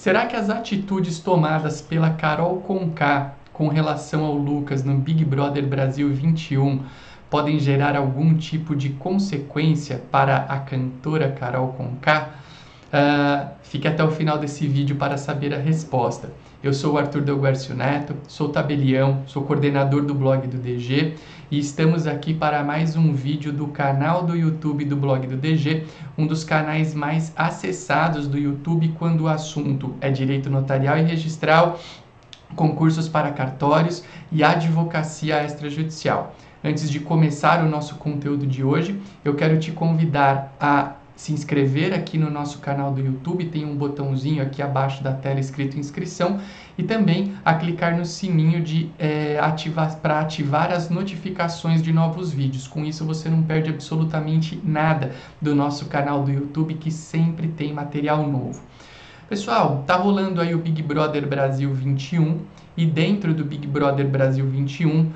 [0.00, 5.66] Será que as atitudes tomadas pela Carol Conká com relação ao Lucas no Big Brother
[5.66, 6.82] Brasil 21
[7.28, 12.30] podem gerar algum tipo de consequência para a cantora Carol Conká?
[12.92, 16.28] Uh, fique até o final desse vídeo para saber a resposta.
[16.60, 21.14] Eu sou o Arthur Delguercio Neto, sou tabelião, sou coordenador do blog do DG
[21.52, 25.86] e estamos aqui para mais um vídeo do canal do YouTube do blog do DG,
[26.18, 31.78] um dos canais mais acessados do YouTube quando o assunto é direito notarial e registral,
[32.56, 36.34] concursos para cartórios e advocacia extrajudicial.
[36.62, 41.92] Antes de começar o nosso conteúdo de hoje, eu quero te convidar a se inscrever
[41.92, 46.40] aqui no nosso canal do YouTube, tem um botãozinho aqui abaixo da tela escrito inscrição
[46.78, 52.32] e também a clicar no sininho de é, ativar para ativar as notificações de novos
[52.32, 52.66] vídeos.
[52.66, 57.70] Com isso você não perde absolutamente nada do nosso canal do YouTube que sempre tem
[57.70, 58.62] material novo.
[59.28, 62.38] Pessoal, tá rolando aí o Big Brother Brasil 21
[62.78, 65.12] e dentro do Big Brother Brasil 21 uh,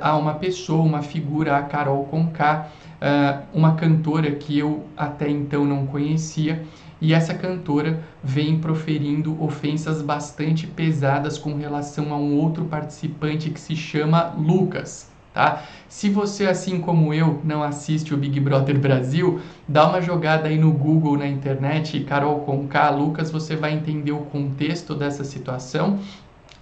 [0.00, 5.64] há uma pessoa, uma figura, a Carol Conká, uh, uma cantora que eu até então
[5.64, 6.64] não conhecia,
[7.00, 13.60] e essa cantora vem proferindo ofensas bastante pesadas com relação a um outro participante que
[13.60, 15.08] se chama Lucas.
[15.32, 15.62] Tá?
[15.88, 20.58] Se você, assim como eu, não assiste o Big Brother Brasil, dá uma jogada aí
[20.58, 26.00] no Google, na internet, Carol Conká, Lucas, você vai entender o contexto dessa situação.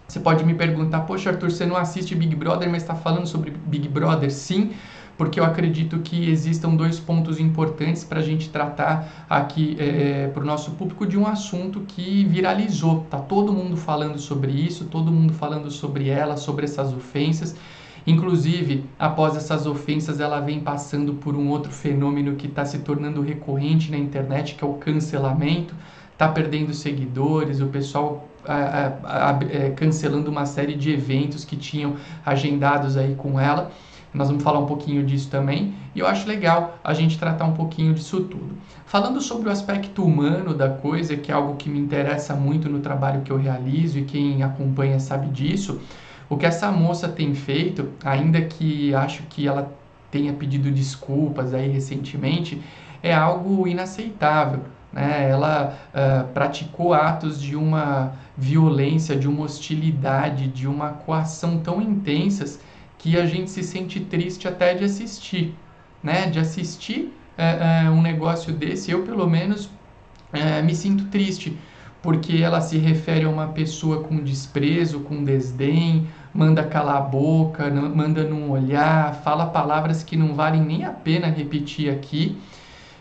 [0.06, 3.50] Você pode me perguntar, poxa Arthur, você não assiste Big Brother, mas está falando sobre
[3.50, 4.31] Big Brother?
[4.31, 4.73] Sim,
[5.17, 10.42] porque eu acredito que existam dois pontos importantes para a gente tratar aqui é, para
[10.42, 13.06] o nosso público de um assunto que viralizou.
[13.11, 17.56] Tá todo mundo falando sobre isso, todo mundo falando sobre ela, sobre essas ofensas.
[18.06, 23.20] Inclusive, após essas ofensas, ela vem passando por um outro fenômeno que está se tornando
[23.20, 25.75] recorrente na internet, que é o cancelamento.
[26.12, 31.56] Está perdendo seguidores, o pessoal a, a, a, é, cancelando uma série de eventos que
[31.56, 33.72] tinham agendados aí com ela.
[34.16, 37.53] Nós vamos falar um pouquinho disso também e eu acho legal a gente tratar um
[37.53, 38.56] pouquinho disso tudo.
[38.87, 42.78] Falando sobre o aspecto humano da coisa, que é algo que me interessa muito no
[42.81, 45.82] trabalho que eu realizo e quem acompanha sabe disso,
[46.31, 49.71] o que essa moça tem feito, ainda que acho que ela
[50.10, 52.62] tenha pedido desculpas aí recentemente,
[53.03, 54.60] é algo inaceitável.
[54.91, 55.28] Né?
[55.28, 62.59] Ela uh, praticou atos de uma violência, de uma hostilidade, de uma coação tão intensas
[62.99, 65.55] que a gente se sente triste até de assistir,
[66.03, 66.27] né?
[66.27, 69.69] De assistir é, é, um negócio desse, eu pelo menos
[70.33, 71.57] é, me sinto triste,
[72.03, 77.69] porque ela se refere a uma pessoa com desprezo, com desdém, manda calar a boca,
[77.69, 82.37] não, manda não olhar, fala palavras que não valem nem a pena repetir aqui.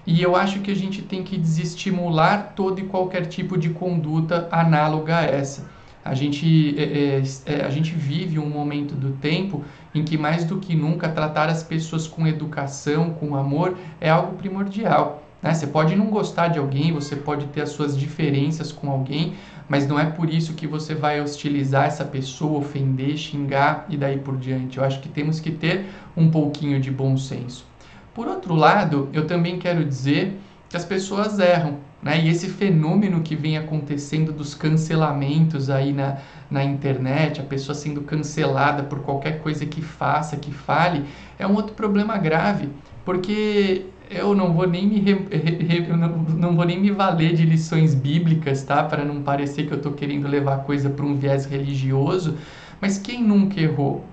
[0.07, 4.47] E eu acho que a gente tem que desestimular todo e qualquer tipo de conduta
[4.51, 5.67] análoga a essa.
[6.03, 9.63] A gente, é, é, é, a gente vive um momento do tempo
[9.95, 14.35] em que, mais do que nunca, tratar as pessoas com educação, com amor, é algo
[14.35, 15.23] primordial.
[15.41, 15.53] Né?
[15.53, 19.35] Você pode não gostar de alguém, você pode ter as suas diferenças com alguém,
[19.69, 24.17] mas não é por isso que você vai hostilizar essa pessoa, ofender, xingar e daí
[24.17, 24.77] por diante.
[24.77, 25.85] Eu acho que temos que ter
[26.15, 27.65] um pouquinho de bom senso.
[28.13, 30.39] Por outro lado, eu também quero dizer
[30.69, 31.77] que as pessoas erram.
[32.01, 32.21] Né?
[32.23, 36.17] E esse fenômeno que vem acontecendo dos cancelamentos aí na,
[36.49, 41.05] na internet, a pessoa sendo cancelada por qualquer coisa que faça, que fale,
[41.39, 42.69] é um outro problema grave,
[43.03, 47.33] porque eu não vou nem me re, re, eu não, não, vou nem me valer
[47.33, 48.83] de lições bíblicas, tá?
[48.83, 52.37] Para não parecer que eu estou querendo levar coisa para um viés religioso,
[52.79, 54.05] mas quem nunca errou?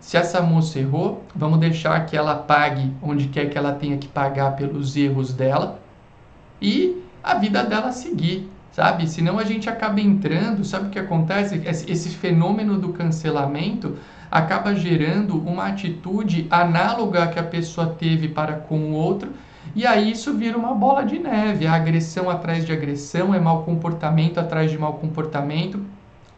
[0.00, 4.08] Se essa moça errou, vamos deixar que ela pague onde quer que ela tenha que
[4.08, 5.80] pagar pelos erros dela
[6.60, 9.08] e a vida dela seguir, sabe?
[9.08, 11.62] Senão a gente acaba entrando, sabe o que acontece?
[11.64, 13.96] Esse fenômeno do cancelamento
[14.30, 19.32] acaba gerando uma atitude análoga que a pessoa teve para com o outro,
[19.74, 23.62] e aí isso vira uma bola de neve, é agressão atrás de agressão, é mau
[23.62, 25.80] comportamento atrás de mau comportamento.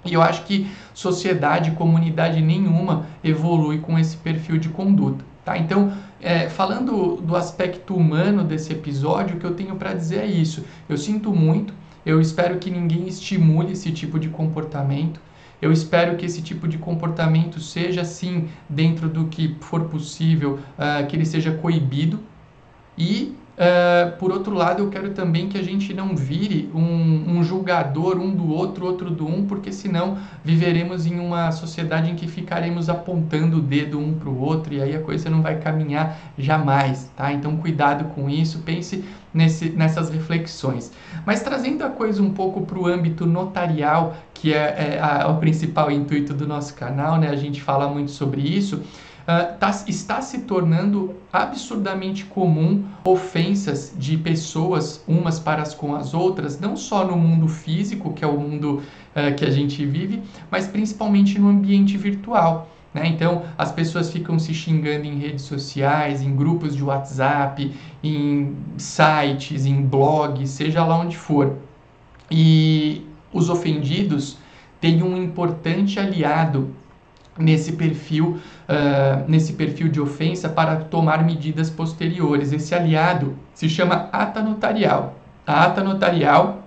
[0.05, 5.25] E eu acho que sociedade, comunidade nenhuma evolui com esse perfil de conduta.
[5.47, 5.57] Tá?
[5.57, 10.27] Então, é, falando do aspecto humano desse episódio, o que eu tenho para dizer é
[10.27, 10.65] isso.
[10.89, 11.73] Eu sinto muito,
[12.05, 15.21] eu espero que ninguém estimule esse tipo de comportamento.
[15.63, 21.07] Eu espero que esse tipo de comportamento seja, sim, dentro do que for possível, uh,
[21.07, 22.19] que ele seja coibido.
[22.97, 27.43] E Uh, por outro lado, eu quero também que a gente não vire um, um,
[27.43, 32.29] julgador um do outro, outro do um, porque senão viveremos em uma sociedade em que
[32.29, 36.19] ficaremos apontando o dedo um para o outro e aí a coisa não vai caminhar
[36.37, 37.33] jamais, tá?
[37.33, 39.03] Então, cuidado com isso, pense
[39.33, 40.93] nesse, nessas reflexões.
[41.25, 45.39] Mas trazendo a coisa um pouco para o âmbito notarial, que é, é a, o
[45.39, 47.31] principal intuito do nosso canal, né?
[47.31, 48.83] A gente fala muito sobre isso
[49.27, 56.15] uh, tá, está se tornando absurdamente comum ofensas de pessoas umas para as com as
[56.15, 58.83] outras, não só no mundo físico, que é o mundo
[59.15, 62.71] uh, que a gente vive, mas principalmente no ambiente virtual.
[62.95, 63.09] Né?
[63.09, 67.71] Então, as pessoas ficam se xingando em redes sociais, em grupos de WhatsApp,
[68.03, 71.57] em sites, em blogs, seja lá onde for.
[72.31, 74.39] E os ofendidos
[74.81, 76.71] têm um importante aliado
[77.39, 78.39] nesse perfil,
[78.69, 82.53] uh, nesse perfil de ofensa para tomar medidas posteriores.
[82.53, 85.17] Esse aliado se chama ata notarial.
[85.47, 86.63] A ata notarial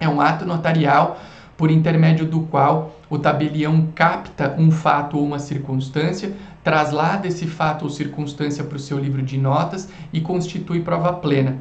[0.00, 1.20] é um ato notarial
[1.56, 7.84] por intermédio do qual o tabelião capta um fato ou uma circunstância, traslada esse fato
[7.84, 11.56] ou circunstância para o seu livro de notas e constitui prova plena.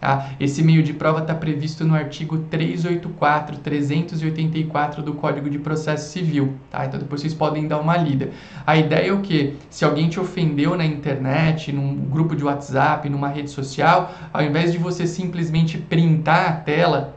[0.00, 0.30] Tá?
[0.38, 6.54] Esse meio de prova está previsto no artigo 384, 384 do Código de Processo Civil.
[6.70, 6.86] Tá?
[6.86, 8.30] Então depois vocês podem dar uma lida.
[8.64, 9.56] A ideia é o que?
[9.68, 14.70] Se alguém te ofendeu na internet, num grupo de WhatsApp, numa rede social, ao invés
[14.70, 17.16] de você simplesmente printar a tela,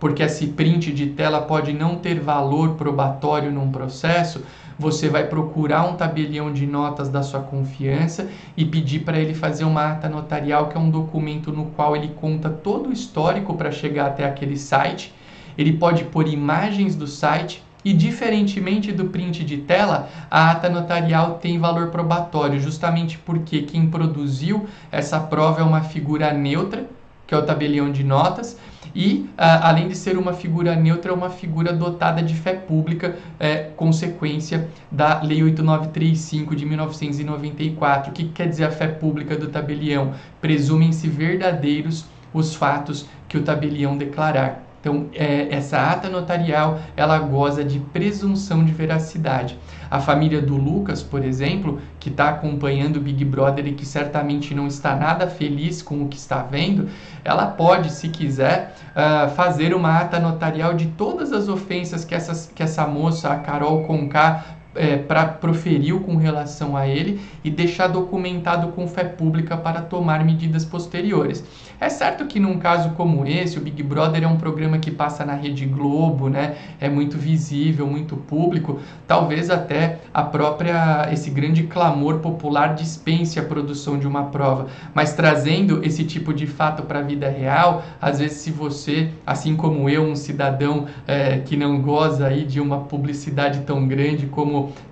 [0.00, 4.42] porque esse print de tela pode não ter valor probatório num processo,
[4.80, 9.64] você vai procurar um tabelião de notas da sua confiança e pedir para ele fazer
[9.64, 13.70] uma ata notarial, que é um documento no qual ele conta todo o histórico para
[13.70, 15.12] chegar até aquele site.
[15.58, 21.34] Ele pode pôr imagens do site e, diferentemente do print de tela, a ata notarial
[21.34, 26.86] tem valor probatório, justamente porque quem produziu essa prova é uma figura neutra,
[27.26, 28.58] que é o tabelião de notas,
[28.94, 33.70] e, além de ser uma figura neutra, é uma figura dotada de fé pública, é,
[33.76, 38.10] consequência da Lei 8935 de 1994.
[38.10, 40.14] O que quer dizer a fé pública do tabelião?
[40.40, 44.69] Presumem-se verdadeiros os fatos que o tabelião declarar.
[44.80, 49.58] Então, é, essa ata notarial, ela goza de presunção de veracidade.
[49.90, 54.54] A família do Lucas, por exemplo, que está acompanhando o Big Brother e que certamente
[54.54, 56.88] não está nada feliz com o que está vendo,
[57.22, 62.50] ela pode, se quiser, uh, fazer uma ata notarial de todas as ofensas que, essas,
[62.54, 67.88] que essa moça, a Carol Conká, é, para proferiu com relação a ele e deixar
[67.88, 71.44] documentado com fé pública para tomar medidas posteriores.
[71.80, 75.24] É certo que num caso como esse, o Big Brother é um programa que passa
[75.24, 76.56] na Rede Globo, né?
[76.78, 78.80] É muito visível, muito público.
[79.08, 85.14] Talvez até a própria esse grande clamor popular dispense a produção de uma prova, mas
[85.14, 89.88] trazendo esse tipo de fato para a vida real, às vezes se você, assim como
[89.88, 94.26] eu, um cidadão é, que não goza aí de uma publicidade tão grande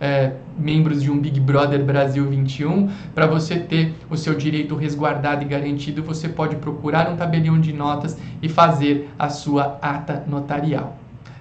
[0.01, 5.43] é, membros de um Big Brother Brasil 21, para você ter o seu direito resguardado
[5.43, 10.97] e garantido, você pode procurar um tabelião de notas e fazer a sua ata notarial.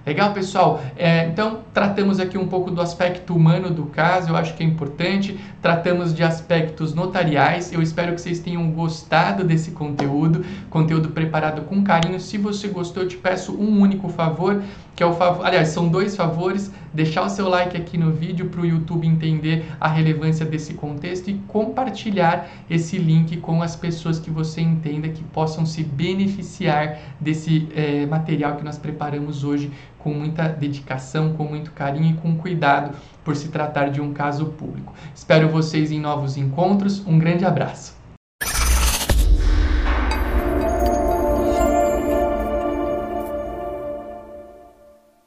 [0.08, 0.80] Legal, pessoal?
[0.96, 4.66] É, então, tratamos aqui um pouco do aspecto humano do caso, eu acho que é
[4.66, 5.38] importante.
[5.60, 7.74] Tratamos de aspectos notariais.
[7.74, 12.18] Eu espero que vocês tenham gostado desse conteúdo, conteúdo preparado com carinho.
[12.20, 14.62] Se você gostou, eu te peço um único favor
[14.98, 18.48] que é o favor, aliás, são dois favores, deixar o seu like aqui no vídeo
[18.48, 24.18] para o YouTube entender a relevância desse contexto e compartilhar esse link com as pessoas
[24.18, 30.14] que você entenda que possam se beneficiar desse é, material que nós preparamos hoje com
[30.14, 34.94] muita dedicação, com muito carinho e com cuidado por se tratar de um caso público.
[35.14, 37.04] Espero vocês em novos encontros.
[37.06, 37.97] Um grande abraço.